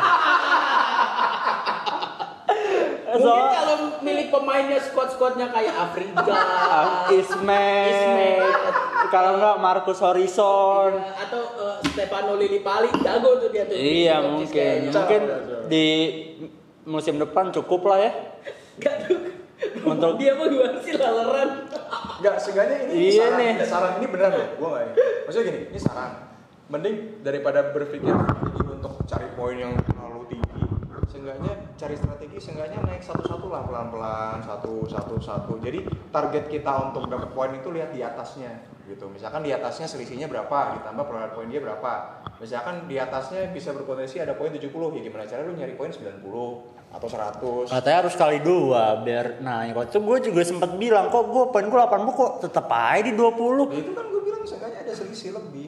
Mungkin 3.21 3.29
So, 3.43 3.53
kalau 3.53 3.75
milik 4.01 4.27
pemainnya 4.27 4.79
squad-squadnya 4.79 5.47
kayak 5.47 5.73
Afrika, 5.73 6.37
Ismet, 7.11 7.87
Ismet. 7.87 8.41
kalau 9.07 9.37
enggak 9.37 9.55
Marcus 9.57 9.99
Horizon. 9.99 10.91
atau 10.97 11.41
eh, 11.55 11.75
Stefano 11.87 12.33
Lillipali 12.33 12.89
jago 12.97 13.37
tuh 13.37 13.49
dia 13.49 13.63
tuh. 13.63 13.75
Iya 13.75 14.15
Di 14.15 14.25
mungkin, 14.27 14.49
kayaknya. 14.51 14.89
mungkin 14.91 15.21
jauh. 15.21 15.65
di 15.67 15.85
musim 16.83 17.15
depan 17.15 17.51
cukup 17.51 17.81
lah 17.85 17.99
ya. 17.99 18.11
Gak 18.77 18.95
tuh. 19.05 19.19
Untuk- 19.83 20.17
dia 20.17 20.33
mah 20.33 20.47
gimana 20.47 20.77
sih 20.79 20.93
laleran? 20.95 21.49
Enggak, 22.17 22.35
seenggaknya 22.37 22.75
ini 22.83 22.93
Iya 23.11 23.21
saran. 23.23 23.37
nih. 23.37 23.51
Saran 23.63 23.91
ini 23.95 24.07
benar 24.07 24.29
loh, 24.31 24.47
gua 24.55 24.67
enggak 24.71 24.83
ini. 24.83 24.93
Maksudnya 25.21 25.45
gini, 25.47 25.59
ini 25.69 25.79
saran. 25.79 26.11
Mending 26.67 26.95
daripada 27.19 27.69
berpikir 27.69 28.15
untuk 28.63 28.93
cari 29.03 29.27
poin 29.35 29.57
yang 29.59 29.73
seenggaknya 31.11 31.53
cari 31.75 31.95
strategi 31.99 32.37
seenggaknya 32.39 32.79
naik 32.87 33.03
satu-satu 33.03 33.51
lah 33.51 33.67
pelan-pelan, 33.67 34.39
satu 34.39 34.87
satu 34.87 35.19
satu. 35.19 35.53
Jadi 35.59 35.83
target 36.07 36.47
kita 36.47 36.71
untuk 36.87 37.11
dapat 37.11 37.35
poin 37.35 37.51
itu 37.51 37.67
lihat 37.75 37.91
di 37.91 37.99
atasnya 37.99 38.63
gitu. 38.87 39.11
Misalkan 39.11 39.43
di 39.43 39.51
atasnya 39.51 39.91
selisihnya 39.91 40.31
berapa, 40.31 40.79
ditambah 40.79 41.03
perolehan 41.03 41.31
poin 41.35 41.47
dia 41.51 41.59
berapa. 41.59 42.23
Misalkan 42.39 42.87
di 42.87 42.95
atasnya 42.95 43.51
bisa 43.51 43.75
berpotensi 43.75 44.17
ada 44.23 44.33
poin 44.33 44.49
70, 44.49 44.71
ya 44.71 45.01
gimana 45.03 45.27
cara 45.27 45.43
lu 45.43 45.53
nyari 45.53 45.75
poin 45.75 45.91
90 45.91 46.23
atau 46.91 47.07
100. 47.07 47.71
Katanya 47.71 47.97
harus 48.03 48.15
kali 48.15 48.39
dua 48.43 48.99
biar 49.03 49.39
nah 49.39 49.63
waktu 49.71 49.95
itu 49.95 49.99
gue 50.03 50.17
juga 50.31 50.41
sempat 50.43 50.71
bilang 50.75 51.07
kok 51.07 51.23
gue 51.27 51.43
poin 51.51 51.65
gue 51.67 51.79
80 51.79 52.19
kok 52.19 52.31
tetap 52.43 52.67
aja 52.67 52.99
di 53.05 53.13
20 53.15 53.21
Nah, 53.21 53.79
itu 53.79 53.91
kan 53.95 54.05
gue 54.11 54.21
bilang 54.27 54.43
seenggaknya 54.43 54.79
ada 54.83 54.93
selisih 54.95 55.31
lebih. 55.35 55.67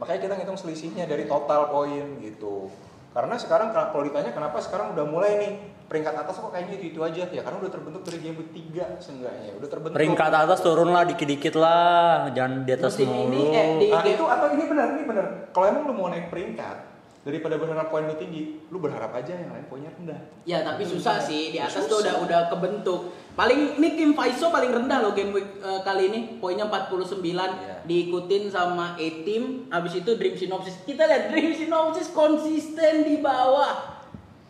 Makanya 0.00 0.20
kita 0.26 0.34
ngitung 0.40 0.58
selisihnya 0.58 1.04
dari 1.04 1.28
total 1.28 1.68
poin 1.70 2.18
gitu. 2.24 2.72
Karena 3.10 3.34
sekarang 3.34 3.68
kalau 3.70 4.02
ditanya 4.02 4.30
kenapa 4.30 4.62
sekarang 4.62 4.94
udah 4.94 5.02
mulai 5.02 5.32
nih 5.36 5.52
peringkat 5.90 6.14
atas 6.14 6.38
kok 6.38 6.54
kayaknya 6.54 6.78
itu, 6.78 6.94
itu 6.94 7.00
aja 7.02 7.26
ya 7.26 7.42
karena 7.42 7.58
udah 7.58 7.72
terbentuk 7.74 8.06
dari 8.06 8.18
game 8.22 8.38
3 8.44 9.02
seenggaknya 9.02 9.50
udah 9.58 9.68
terbentuk. 9.68 9.96
peringkat 9.98 10.30
atas 10.32 10.58
turun 10.62 10.88
lah 10.88 11.02
dikit-dikit 11.02 11.58
lah 11.58 12.30
jangan 12.30 12.62
di 12.62 12.70
atas 12.70 12.94
Musim 12.94 13.10
ini, 13.26 13.42
eh, 13.50 13.66
di- 13.76 13.90
Nah, 13.90 14.06
itu 14.06 14.24
atau 14.24 14.46
ini 14.48 14.64
benar 14.64 14.86
ini 14.94 15.02
benar. 15.02 15.26
Kalau 15.50 15.66
emang 15.66 15.82
lu 15.84 15.94
mau 15.98 16.06
naik 16.06 16.30
peringkat 16.30 16.76
daripada 17.20 17.60
berharap 17.60 17.88
poin 17.88 18.04
lu 18.04 18.16
tinggi, 18.16 18.64
lu 18.68 18.80
berharap 18.80 19.12
aja 19.12 19.36
yang 19.36 19.52
lain 19.52 19.68
poinnya 19.68 19.92
rendah. 19.92 20.20
Ya 20.42 20.64
tapi 20.64 20.82
susah 20.82 21.20
sih 21.20 21.52
di 21.52 21.60
atas 21.60 21.84
Susah. 21.84 21.88
tuh 21.88 21.98
udah 22.00 22.14
udah 22.24 22.40
kebentuk. 22.48 23.00
Paling 23.32 23.76
ini 23.76 23.88
Kim 23.92 24.12
Faiso 24.12 24.48
paling 24.48 24.72
rendah 24.72 25.00
loh 25.00 25.12
game 25.12 25.30
week 25.30 25.60
eh, 25.60 25.80
kali 25.80 26.08
ini 26.08 26.20
poinnya 26.36 26.64
49 26.64 27.20
Iya. 27.20 27.84
diikutin 27.84 28.48
sama 28.48 28.96
A 28.96 29.06
Team 29.22 29.68
habis 29.68 29.96
itu 29.96 30.10
Dream 30.16 30.32
Synopsis. 30.34 30.80
Kita 30.82 31.04
lihat 31.04 31.28
Dream 31.28 31.52
Synopsis 31.52 32.08
konsisten 32.08 33.04
di 33.04 33.20
bawah. 33.20 34.00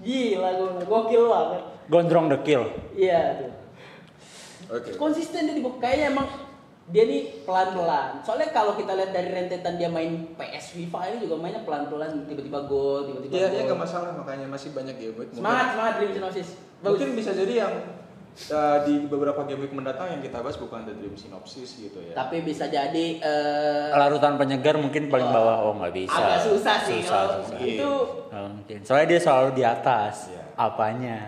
Gila 0.01 0.49
gue 0.55 0.69
gokil 0.83 1.25
banget. 1.27 1.63
gondrong 1.91 2.31
the 2.31 2.39
kill 2.41 2.65
Iya 2.95 3.37
tuh. 3.37 3.53
Oke. 4.71 4.95
Konsisten 4.95 5.45
dia 5.45 5.55
di 5.55 5.61
bawah 5.61 5.77
kayaknya 5.77 6.15
emang 6.15 6.27
dia 6.91 7.03
nih 7.05 7.23
pelan-pelan. 7.43 8.19
Soalnya 8.21 8.51
kalau 8.51 8.75
kita 8.75 8.93
lihat 8.93 9.11
dari 9.11 9.31
rentetan 9.31 9.75
dia 9.75 9.87
main 9.87 10.11
PS 10.35 10.75
FIFA 10.75 11.01
ini 11.09 11.17
juga 11.23 11.35
mainnya 11.37 11.63
pelan-pelan 11.63 12.27
tiba-tiba 12.27 12.61
gol, 12.63 13.07
tiba-tiba 13.07 13.33
Iya, 13.33 13.47
gol. 13.47 13.55
iya 13.55 13.63
nggak 13.65 13.81
masalah 13.81 14.11
makanya 14.13 14.47
masih 14.47 14.71
banyak 14.71 14.95
game 14.95 15.15
week. 15.17 15.31
Semangat, 15.31 15.67
semangat 15.73 15.93
Dream 15.97 16.13
Synopsis. 16.13 16.49
Bagus. 16.77 16.85
Mungkin 16.91 17.09
bisa 17.15 17.31
jadi 17.33 17.55
yang 17.57 17.75
uh, 18.49 18.79
di 18.83 18.95
beberapa 19.05 19.41
game 19.45 19.61
week 19.61 19.71
mendatang 19.71 20.07
yang 20.09 20.21
kita 20.21 20.39
bahas 20.39 20.57
bukan 20.57 20.83
The 20.83 20.95
Dream 20.95 21.15
Synopsis 21.15 21.69
gitu 21.77 21.99
ya. 22.01 22.13
Tapi 22.13 22.37
bisa 22.41 22.67
jadi 22.67 23.07
eh, 23.19 23.87
larutan 23.93 24.35
penyegar 24.35 24.75
mungkin 24.75 25.07
paling 25.07 25.29
bawah 25.29 25.63
oh 25.63 25.75
nggak 25.77 25.93
bisa 25.93 26.17
agak 26.17 26.43
susah 26.43 26.77
sih 26.81 27.01
susah, 27.01 27.13
kalau 27.13 27.37
susah. 27.45 27.59
itu 27.61 27.93
mungkin 28.33 28.79
soalnya 28.83 29.07
dia 29.09 29.21
selalu 29.21 29.49
di 29.53 29.63
atas 29.63 30.15
Iya. 30.27 30.43
apanya 30.57 31.19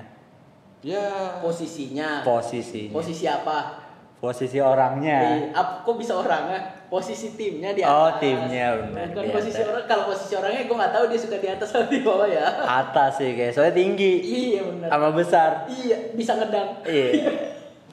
Ya. 0.83 1.39
posisinya. 1.39 2.27
posisinya 2.27 2.91
Posisi 2.91 3.25
apa? 3.25 3.82
Posisi 4.23 4.57
orangnya 4.57 5.19
Eh, 5.19 5.51
ap- 5.51 5.83
kok 5.83 5.99
bisa 5.99 6.15
orang 6.15 6.45
ah? 6.49 6.63
posisi 6.87 7.35
timnya 7.35 7.75
di 7.75 7.83
atas. 7.83 7.91
Oh, 7.91 8.11
timnya 8.17 8.79
benar, 8.79 9.11
Bukan 9.11 9.25
di 9.25 9.31
posisi 9.33 9.59
orang. 9.61 9.83
Kalau 9.83 10.05
posisi 10.07 10.33
orangnya 10.33 10.63
gue 10.63 10.77
nggak 10.77 10.93
tahu 10.93 11.05
dia 11.11 11.19
suka 11.19 11.37
di 11.37 11.49
atas 11.49 11.69
atau 11.69 11.91
di 11.91 11.99
bawah 12.01 12.29
ya. 12.29 12.47
Atas 12.63 13.19
sih 13.19 13.35
kayak 13.35 13.51
soalnya 13.51 13.75
tinggi 13.75 14.13
iya 14.23 14.63
benar. 14.63 14.89
sama 14.89 15.09
besar. 15.11 15.51
Iya 15.67 16.15
bisa 16.15 16.33
ngedang. 16.37 16.69
Iya. 16.85 17.11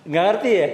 Nggak 0.05 0.23
ngerti 0.27 0.51
ya? 0.53 0.69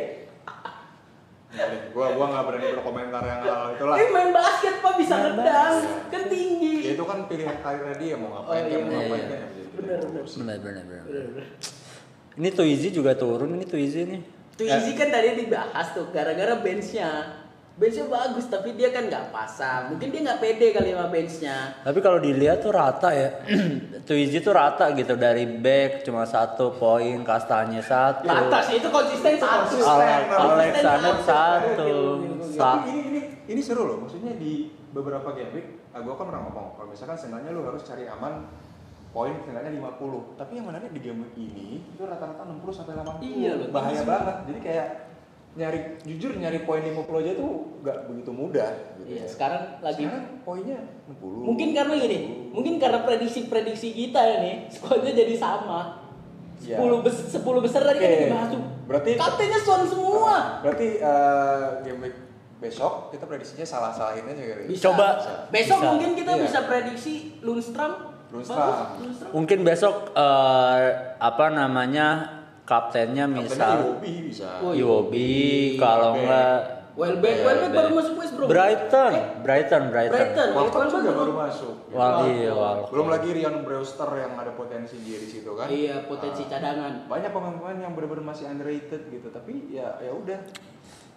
Deh, 1.55 1.63
gua 1.89 2.12
gua 2.12 2.25
nggak 2.27 2.43
berani 2.45 2.67
berkomentar 2.75 3.21
yang 3.24 3.39
hal 3.41 3.62
itulah 3.71 3.95
Eh 3.95 4.07
main 4.12 4.29
basket 4.29 4.75
pak 4.77 4.93
bisa 5.00 5.15
ngedang 5.15 5.75
kan 6.12 6.24
tinggi. 6.27 6.83
ya 6.83 6.91
itu 6.91 7.03
kan 7.05 7.24
pilihan 7.25 7.55
karirnya 7.57 7.95
dia 7.95 8.15
mau 8.19 8.27
ngapain 8.35 8.59
Oh, 8.59 8.67
dia 8.67 8.75
iya, 8.75 8.77
mau 8.77 8.91
iya, 8.91 9.00
ngapain 9.00 9.24
iya. 9.24 9.29
kan 9.31 9.50
ya 9.88 9.97
solusi. 10.03 10.35
Benar 10.43 10.57
benar 10.59 10.83
benar. 10.83 11.03
Bener-bener. 11.05 11.45
Ini 12.35 12.50
Twizy 12.51 12.89
juga 12.91 13.15
turun 13.15 13.55
ini 13.55 13.63
Twizy 13.63 14.03
nih. 14.03 14.21
Tuh 14.55 14.65
Izzy 14.65 14.95
kan 14.95 15.09
tadi 15.09 15.35
dibahas 15.35 15.88
tuh 15.91 16.07
gara-gara 16.09 16.55
benchnya. 16.55 17.43
Benchnya 17.75 18.07
bagus 18.07 18.47
tapi 18.47 18.71
dia 18.71 18.88
kan 18.88 19.03
nggak 19.03 19.29
pasang. 19.29 19.91
Mungkin 19.91 20.07
dia 20.07 20.21
nggak 20.24 20.39
pede 20.39 20.71
kali 20.71 20.89
sama 20.89 21.12
benchnya. 21.12 21.75
Tapi 21.83 22.00
kalau 22.00 22.17
dilihat 22.17 22.63
tuh 22.63 22.71
rata 22.71 23.12
ya. 23.12 23.43
Twizy 24.07 24.39
tuh 24.39 24.55
rata 24.55 24.95
gitu 24.95 25.13
dari 25.13 25.43
back 25.43 26.01
cuma 26.01 26.24
satu 26.24 26.71
poin, 26.71 27.19
kastanya 27.21 27.83
satu. 27.83 28.25
Atas 28.25 28.71
itu 28.71 28.88
konsisten 28.88 29.35
satu. 29.35 29.75
Alexander 30.31 31.15
satu. 31.19 31.91
Sa- 32.47 32.79
Tapi 32.79 32.89
ini 32.89 33.01
ini 33.03 33.21
ini 33.51 33.59
seru 33.59 33.83
loh. 33.83 33.97
Maksudnya 34.01 34.39
di 34.39 34.71
beberapa 34.89 35.35
game 35.35 35.51
week, 35.51 35.67
ah, 35.91 36.00
gua 36.00 36.15
kan 36.15 36.31
pernah 36.31 36.47
ngomong 36.47 36.79
kalau 36.79 36.88
misalkan 36.88 37.19
seenggaknya 37.19 37.51
lu 37.51 37.67
harus 37.67 37.83
cari 37.83 38.07
aman 38.07 38.47
poin 39.15 39.31
seenggaknya 39.39 39.72
50. 39.72 40.36
Tapi 40.36 40.51
yang 40.53 40.67
menarik 40.67 40.91
di 40.91 41.00
game 41.00 41.24
ini 41.34 41.79
itu 41.88 42.03
rata-rata 42.03 42.43
60 42.43 42.67
sampai 42.69 42.93
80. 42.93 43.24
Iya 43.24 43.51
loh, 43.55 43.67
Bahaya 43.72 43.95
tinggi 43.95 44.03
banget. 44.05 44.36
Jadi 44.43 44.60
kayak 44.60 44.88
nyari 45.55 45.79
jujur 46.03 46.31
nyari 46.36 46.60
poin 46.62 46.84
50 46.84 47.24
aja 47.24 47.31
tuh 47.34 47.51
nggak 47.79 47.98
begitu 48.12 48.31
mudah 48.36 48.69
gitu 49.00 49.07
Iya, 49.07 49.24
ya. 49.24 49.25
sekarang 49.25 49.63
lagi 49.79 50.03
Sekarang 50.03 50.43
poinnya 50.43 50.79
60. 51.07 51.48
mungkin 51.48 51.67
karena 51.72 51.95
gini, 51.95 52.19
mungkin 52.51 52.74
karena 52.75 53.00
prediksi-prediksi 53.01 53.95
kita 53.95 54.19
ini 54.36 54.67
skuadnya 54.67 55.15
jadi 55.15 55.31
sama. 55.34 56.03
Iya. 56.60 56.75
10 56.75 57.00
bes 57.00 57.15
10 57.31 57.39
besar 57.63 57.88
tadi 57.88 57.98
kan 57.98 58.10
Oke. 58.10 58.19
dibahas 58.27 58.50
tuh. 58.51 58.62
Berarti- 58.86 59.15
kaptennya 59.15 59.60
Son 59.60 59.81
semua. 59.88 60.60
Berarti 60.60 60.88
eh, 61.00 61.63
game 61.84 62.00
week 62.03 62.15
besok 62.55 63.12
kita 63.12 63.24
prediksinya 63.24 63.63
salah-salahin 63.63 64.27
aja 64.27 64.43
kali. 64.45 64.62
ya? 64.62 64.67
Bisa. 64.67 64.84
Coba. 64.91 65.07
Besok 65.48 65.79
Bisa. 65.79 65.88
mungkin 65.88 66.12
kita 66.13 66.34
Iya. 66.36 66.41
bisa 66.43 66.60
prediksi 66.67 67.13
Lundstrom. 67.39 68.14
Lundstrom. 68.27 68.74
Mungkin 69.32 69.60
besok 69.62 70.12
eh, 70.12 70.86
apa 71.15 71.46
namanya 71.50 72.08
kaptennya 72.63 73.25
misal 73.25 73.77
Iwobi 73.96 74.13
bisa. 74.25 74.58
Oh, 74.60 74.74
Iwobi 74.74 75.34
kalau 75.75 76.17
enggak 76.17 76.75
Welbeck, 76.96 77.36
Iya, 77.36 77.44
Welbeck 77.44 77.72
baru 77.75 77.89
masuk 77.91 78.13
West 78.15 78.34
Brom. 78.34 78.48
Brighton, 78.48 79.12
Eh, 79.12 79.25
Brighton, 79.44 79.84
Brighton. 79.91 80.15
Brighton. 80.15 80.50
Walcott 80.55 80.88
juga 80.88 81.12
baru- 81.12 81.36
masuk. 81.36 81.74
Wal 81.91 82.13
iya, 82.32 82.51
Walcott. 82.55 82.88
Belum 82.88 83.08
lagi 83.12 83.29
Ryan 83.36 83.58
Brewster 83.62 84.10
yang 84.15 84.34
ada 84.34 84.51
potensi 84.55 84.96
dia 85.03 85.20
di 85.20 85.27
situ 85.27 85.51
kan. 85.51 85.67
Iya, 85.67 86.08
potensi 86.08 86.48
Ah, 86.48 86.55
cadangan. 86.55 86.94
Banyak 87.05 87.32
pemain-pemain 87.36 87.79
yang 87.84 87.91
benar-benar 87.91 88.24
masih 88.25 88.48
underrated 88.48 89.12
gitu, 89.12 89.27
tapi 89.27 89.67
ya 89.70 90.00
ya 90.00 90.08
udah. 90.10 90.39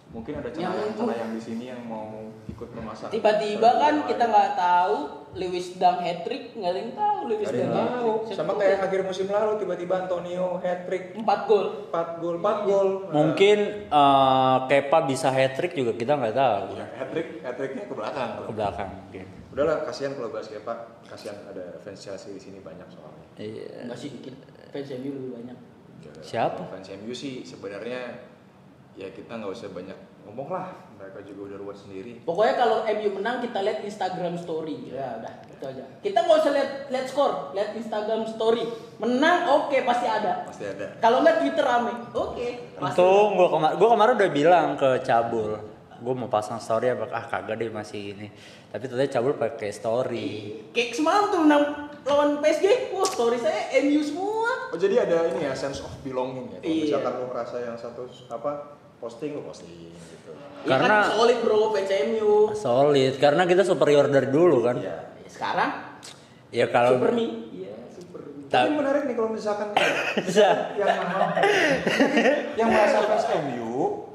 Mungkin 0.09 0.41
ada 0.41 0.49
Yang- 0.49 0.73
celah 0.73 0.93
celah 0.97 1.15
yang 1.21 1.31
di 1.37 1.41
sini 1.41 1.65
yang 1.69 1.81
mau 1.85 2.09
ikut 2.49 2.69
memasak. 2.73 3.13
Tiba-tiba 3.13 3.69
kan 3.77 3.95
kita 4.09 4.25
nggak 4.25 4.51
tahu 4.57 4.95
Lewis 5.37 5.77
Dang 5.77 6.01
hat 6.01 6.25
trick, 6.25 6.57
nggak 6.57 6.71
ada 6.73 6.79
yang 6.81 6.93
tahu 6.97 7.19
Lewis 7.29 7.47
Dang 7.53 7.69
hat 7.69 7.93
tahu. 7.93 8.11
trick. 8.25 8.33
Sama 8.33 8.51
kayak 8.57 8.77
akhir 8.89 9.01
musim 9.05 9.27
lalu 9.29 9.51
tiba-tiba 9.61 9.93
Antonio 10.01 10.57
hat 10.57 10.89
trick 10.89 11.13
4 11.13 11.21
gol. 11.45 11.65
4 11.93 12.17
gol, 12.17 12.35
4 12.41 12.57
gol. 12.65 12.89
Mungkin 13.13 13.57
eh, 13.85 14.57
Kepa 14.65 14.99
bisa 15.05 15.29
hat 15.29 15.53
trick 15.53 15.77
juga 15.77 15.93
kita 15.93 16.17
nggak 16.17 16.33
tahu. 16.33 16.63
Ya, 16.73 16.85
hat 16.89 17.09
trick, 17.13 17.27
hat 17.45 17.53
tricknya 17.53 17.85
ke 17.85 17.93
belakang. 17.93 18.29
Ke 18.49 18.53
belakang 18.57 18.89
mungkin. 18.89 19.25
Udahlah, 19.53 19.77
kasihan 19.85 20.17
kalau 20.17 20.33
bahas 20.33 20.49
Kepa. 20.49 20.73
Kasihan 21.05 21.37
ada 21.45 21.77
fans 21.81 22.01
Chelsea 22.01 22.33
di 22.33 22.41
sini 22.41 22.57
banyak 22.65 22.89
soalnya. 22.89 23.27
Iya. 23.37 23.85
Enggak 23.85 23.97
sih 24.01 24.09
dikit. 24.09 24.33
Fans 24.73 24.89
MU 24.97 25.09
lebih 25.13 25.31
banyak. 25.37 25.57
Siapa? 26.25 26.65
Fans 26.65 26.89
MU 26.97 27.13
sih 27.13 27.45
sebenarnya 27.45 28.25
ya 28.99 29.07
kita 29.09 29.31
nggak 29.31 29.51
usah 29.55 29.71
banyak 29.71 29.95
ngomong 30.27 30.51
lah. 30.51 30.67
Mereka 30.99 31.23
juga 31.23 31.41
udah 31.47 31.57
ruwet 31.63 31.77
sendiri. 31.79 32.11
Pokoknya 32.27 32.59
kalau 32.59 32.83
MU 32.83 33.09
menang 33.15 33.39
kita 33.39 33.63
lihat 33.63 33.79
Instagram 33.81 34.35
story. 34.35 34.91
Ya 34.91 35.15
udah, 35.15 35.33
itu 35.47 35.63
aja. 35.63 35.83
Kita 36.03 36.17
nggak 36.21 36.37
usah 36.43 36.51
lihat 36.51 36.69
lihat 36.91 37.05
skor, 37.07 37.31
lihat 37.55 37.71
Instagram 37.71 38.27
story. 38.27 38.67
Menang 38.99 39.47
oke 39.47 39.79
pasti 39.87 40.05
ada. 40.05 40.43
Pasti 40.43 40.67
ada. 40.67 40.99
Kalau 40.99 41.23
nggak 41.23 41.39
Twitter 41.39 41.63
rame. 41.63 41.93
Oke, 42.11 42.75
pasti. 42.75 42.99
Untung 42.99 43.39
gua 43.39 43.47
kemar 43.47 43.71
gua 43.79 43.89
kemarin 43.95 44.13
udah 44.19 44.29
bilang 44.29 44.67
ke 44.75 44.89
Cabul, 44.99 45.55
gua 46.03 46.13
mau 46.13 46.27
pasang 46.27 46.59
story 46.59 46.91
apa 46.91 47.07
ah 47.15 47.23
kagak 47.23 47.55
deh 47.55 47.71
masih 47.71 48.11
ini. 48.13 48.27
Tapi 48.67 48.83
ternyata 48.85 49.15
Cabul 49.15 49.39
pakai 49.39 49.71
story. 49.71 50.29
Kayak 50.75 50.99
semalam 50.99 51.31
tuh 51.31 51.39
menang 51.47 51.63
lawan 52.03 52.43
PSG, 52.43 52.91
wah 52.91 53.07
story 53.07 53.39
saya 53.39 53.71
MU 53.79 54.03
semua. 54.03 54.51
Oh 54.69 54.77
jadi 54.77 55.07
ada 55.07 55.31
ini 55.31 55.47
ya 55.47 55.55
sense 55.55 55.79
of 55.79 55.95
belonging 56.03 56.51
ya. 56.53 56.59
Kalau 56.59 56.69
Iya. 56.69 56.83
misalkan 56.85 57.13
lu 57.17 57.25
ngerasa 57.31 57.55
yang 57.63 57.77
satu 57.79 58.03
apa 58.27 58.51
posting 58.99 59.31
lu 59.31 59.41
posting 59.41 59.71
gitu. 59.89 60.31
Ya 60.63 60.75
Karena- 60.75 61.07
kan 61.07 61.15
solid 61.15 61.39
bro 61.39 61.71
fans 61.71 61.91
MU. 62.05 62.33
Solid 62.51 63.13
karena 63.15 63.43
kita 63.43 63.63
superior 63.63 64.07
dari 64.07 64.27
dulu 64.27 64.59
kan. 64.61 64.75
Iya. 64.77 64.97
Sekarang 65.25 65.71
Ya 66.49 66.65
kalau 66.67 66.97
Super 66.97 67.13
Me. 67.13 67.25
Iya, 67.53 67.77
Super 67.93 68.21
Tapi 68.49 68.69
menarik 68.73 69.05
nih 69.05 69.13
kalau 69.13 69.29
misalkan 69.29 69.69
ya, 69.71 69.85
bisa 70.17 70.47
yang 70.73 70.89
yang 72.59 72.69
merasa 72.73 73.05
fans 73.05 73.25
MU 73.45 74.08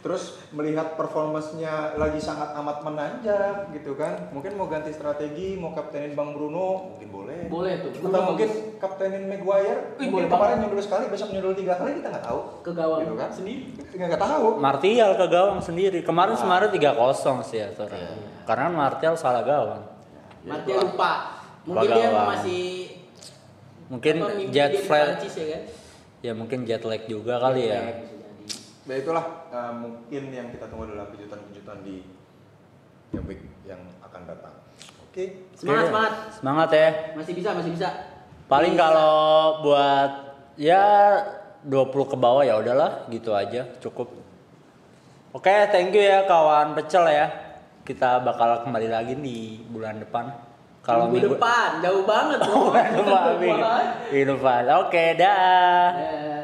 terus 0.00 0.22
melihat 0.50 0.96
performance-nya 0.96 1.94
lagi 1.94 2.16
sangat 2.16 2.52
amat 2.54 2.80
menanjak 2.80 3.68
gitu 3.70 3.92
kan 3.94 4.28
mungkin 4.30 4.54
mau 4.54 4.64
ganti 4.64 4.90
strategi 4.90 5.54
mau 5.54 5.70
kaptenin 5.70 6.12
Bang 6.12 6.32
Bruno 6.32 6.92
mungkin 6.92 7.08
boleh 7.10 7.38
Boleh 7.46 7.72
tuh. 7.78 7.90
atau 7.90 8.00
Bruno 8.02 8.18
mungkin 8.26 8.48
bagus. 8.48 8.80
kaptenin 8.80 9.24
Maguire 9.26 9.80
mungkin 9.94 10.08
boleh 10.10 10.26
kemarin 10.26 10.40
banget. 10.50 10.60
nyundul 10.64 10.82
sekali 10.82 11.04
besok 11.06 11.28
nyundul 11.30 11.52
tiga 11.52 11.74
kali 11.74 11.90
kita 11.96 12.08
nggak 12.08 12.24
tahu 12.24 12.40
ke 12.60 12.70
gawang 12.72 13.00
gitu 13.02 13.14
kan 13.14 13.30
sendiri. 13.30 13.60
nggak 13.90 14.06
nggak 14.08 14.22
tahu 14.22 14.46
Martial 14.58 15.10
ke 15.14 15.26
gawang 15.26 15.60
sendiri. 15.60 15.98
Kemarin 16.00 16.34
Ah. 16.34 16.40
semarin 16.40 16.68
3-0 16.68 17.12
sih 17.42 17.58
ya 17.58 17.68
Tora. 17.70 17.96
Karena 18.42 18.66
Martial 18.68 19.14
salah 19.14 19.42
gawang. 19.42 19.82
Mati 20.42 20.72
lupa. 20.72 21.12
Mungkin 21.62 21.76
Lupa 21.82 21.94
dia 21.94 22.08
gawang. 22.08 22.26
masih 22.32 22.64
Mungkin 23.86 24.14
jet 24.48 24.72
Prancis 24.86 25.34
ya 25.34 25.46
kan? 25.50 25.62
ya 26.20 26.32
mungkin 26.32 26.58
jet 26.62 26.80
lag 26.80 27.02
juga 27.04 27.36
kali 27.36 27.66
ya. 27.66 27.80
Bisa 27.82 28.09
Nah 28.90 28.98
itulah 28.98 29.24
eh, 29.54 29.72
mungkin 29.78 30.22
yang 30.34 30.50
kita 30.50 30.66
tunggu 30.66 30.90
adalah 30.90 31.06
kejutan-kejutan 31.14 31.78
di 31.86 32.02
yang 33.14 33.22
week 33.30 33.38
yang 33.62 33.78
akan 34.02 34.26
datang. 34.26 34.50
Oke. 35.06 35.46
Semangat, 35.54 35.78
Oke. 35.78 35.90
semangat. 35.94 36.12
Semangat 36.34 36.68
ya. 36.74 36.88
Masih 37.14 37.34
bisa, 37.38 37.54
masih 37.54 37.70
bisa. 37.70 37.88
Paling 38.50 38.74
kalau 38.74 39.62
buat 39.62 40.10
ya 40.58 40.82
20 41.62 41.86
ke 41.86 42.16
bawah 42.18 42.42
ya 42.42 42.58
udahlah 42.58 43.06
gitu 43.14 43.30
aja 43.30 43.70
cukup. 43.78 44.10
Oke, 45.30 45.54
thank 45.70 45.94
you 45.94 46.02
ya 46.02 46.26
kawan 46.26 46.74
pecel 46.74 47.06
ya. 47.06 47.30
Kita 47.86 48.26
bakal 48.26 48.66
kembali 48.66 48.90
lagi 48.90 49.14
di 49.14 49.62
bulan 49.70 50.02
depan. 50.02 50.34
Kalau 50.82 51.06
minggu, 51.06 51.30
minggu 51.30 51.38
depan, 51.38 51.78
jauh 51.78 52.02
banget 52.02 52.38
bro. 52.42 52.74
Bulan 52.74 52.90
depan, 52.90 53.22
Jauh 53.22 53.38
minggu, 54.10 54.34
depan. 54.34 54.62
Oke, 54.82 55.04
dah. 55.14 55.86
Ya. 55.94 56.39